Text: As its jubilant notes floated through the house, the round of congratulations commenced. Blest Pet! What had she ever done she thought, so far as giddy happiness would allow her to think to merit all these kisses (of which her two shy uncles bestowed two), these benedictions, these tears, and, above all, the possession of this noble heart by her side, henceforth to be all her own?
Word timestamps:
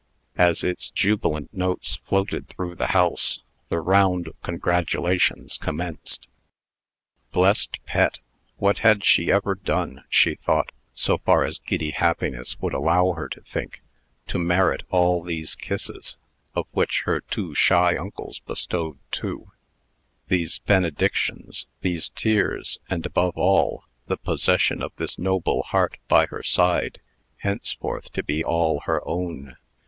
As 0.39 0.63
its 0.63 0.89
jubilant 0.89 1.53
notes 1.53 1.97
floated 1.97 2.49
through 2.49 2.73
the 2.73 2.87
house, 2.87 3.43
the 3.69 3.79
round 3.79 4.25
of 4.25 4.41
congratulations 4.41 5.59
commenced. 5.59 6.27
Blest 7.31 7.77
Pet! 7.85 8.17
What 8.57 8.79
had 8.79 9.03
she 9.05 9.31
ever 9.31 9.53
done 9.53 10.03
she 10.09 10.33
thought, 10.33 10.71
so 10.95 11.19
far 11.19 11.43
as 11.43 11.59
giddy 11.59 11.91
happiness 11.91 12.59
would 12.59 12.73
allow 12.73 13.13
her 13.13 13.29
to 13.29 13.41
think 13.41 13.83
to 14.25 14.39
merit 14.39 14.81
all 14.89 15.21
these 15.21 15.53
kisses 15.53 16.17
(of 16.55 16.65
which 16.71 17.03
her 17.05 17.21
two 17.21 17.53
shy 17.53 17.95
uncles 17.95 18.39
bestowed 18.39 18.97
two), 19.11 19.51
these 20.29 20.57
benedictions, 20.57 21.67
these 21.81 22.09
tears, 22.09 22.79
and, 22.89 23.05
above 23.05 23.37
all, 23.37 23.83
the 24.07 24.17
possession 24.17 24.81
of 24.81 24.93
this 24.95 25.19
noble 25.19 25.61
heart 25.61 25.97
by 26.07 26.25
her 26.25 26.41
side, 26.41 26.99
henceforth 27.37 28.11
to 28.13 28.23
be 28.23 28.43
all 28.43 28.79
her 28.87 29.07
own? 29.07 29.57